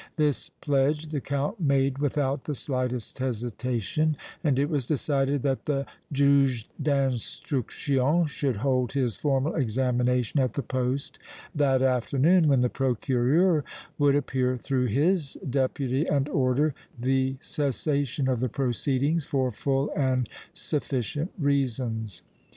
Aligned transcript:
This 0.15 0.49
pledge 0.61 1.09
the 1.09 1.21
Count 1.21 1.59
made 1.59 1.99
without 1.99 2.45
the 2.45 2.55
slightest 2.55 3.19
hesitation, 3.19 4.17
and 4.43 4.57
it 4.57 4.67
was 4.67 4.87
decided 4.87 5.43
that 5.43 5.67
the 5.67 5.85
Juge 6.11 6.67
d' 6.81 6.87
Instruction 6.87 8.25
should 8.25 8.55
hold 8.55 8.93
his 8.93 9.15
formal 9.15 9.53
examination 9.53 10.39
at 10.39 10.53
the 10.53 10.63
poste 10.63 11.19
that 11.53 11.83
afternoon, 11.83 12.47
when 12.47 12.61
the 12.61 12.67
Procureur 12.67 13.63
would 13.99 14.15
appear 14.15 14.57
through 14.57 14.87
his 14.87 15.37
Deputy 15.47 16.07
and 16.07 16.27
order 16.29 16.73
the 16.99 17.35
cessation 17.39 18.27
of 18.27 18.39
the 18.39 18.49
proceedings 18.49 19.25
for 19.27 19.51
full 19.51 19.91
and 19.95 20.27
sufficient 20.51 21.31
reasons. 21.37 22.23